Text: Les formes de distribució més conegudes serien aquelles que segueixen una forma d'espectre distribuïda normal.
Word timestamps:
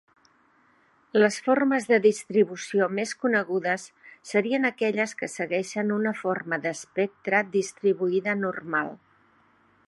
Les 1.23 1.35
formes 1.47 1.83
de 1.91 1.99
distribució 2.05 2.87
més 2.99 3.13
conegudes 3.25 3.85
serien 4.31 4.65
aquelles 4.71 5.13
que 5.21 5.31
segueixen 5.35 5.93
una 5.99 6.15
forma 6.23 6.61
d'espectre 6.65 7.43
distribuïda 7.61 8.37
normal. 8.43 8.93